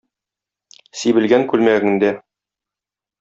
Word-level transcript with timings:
Сибелгән 1.01 1.45
күлмәгеңдә. 1.51 2.11